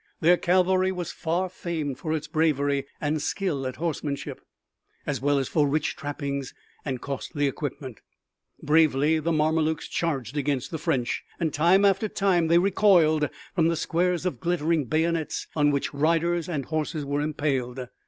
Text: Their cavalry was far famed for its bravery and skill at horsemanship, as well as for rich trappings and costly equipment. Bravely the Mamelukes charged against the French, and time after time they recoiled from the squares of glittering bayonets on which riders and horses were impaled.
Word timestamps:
Their 0.19 0.35
cavalry 0.35 0.91
was 0.91 1.11
far 1.11 1.47
famed 1.47 1.99
for 1.99 2.11
its 2.11 2.25
bravery 2.27 2.87
and 2.99 3.21
skill 3.21 3.67
at 3.67 3.75
horsemanship, 3.75 4.41
as 5.05 5.21
well 5.21 5.37
as 5.37 5.47
for 5.47 5.67
rich 5.67 5.95
trappings 5.95 6.55
and 6.83 6.99
costly 6.99 7.45
equipment. 7.45 8.01
Bravely 8.63 9.19
the 9.19 9.31
Mamelukes 9.31 9.87
charged 9.87 10.37
against 10.37 10.71
the 10.71 10.79
French, 10.79 11.23
and 11.39 11.53
time 11.53 11.85
after 11.85 12.07
time 12.07 12.47
they 12.47 12.57
recoiled 12.57 13.29
from 13.53 13.67
the 13.67 13.75
squares 13.75 14.25
of 14.25 14.39
glittering 14.39 14.85
bayonets 14.85 15.45
on 15.55 15.69
which 15.69 15.93
riders 15.93 16.49
and 16.49 16.65
horses 16.65 17.05
were 17.05 17.21
impaled. 17.21 17.87